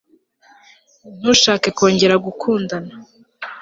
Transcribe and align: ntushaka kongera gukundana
ntushaka 1.17 1.67
kongera 1.77 2.15
gukundana 2.25 2.93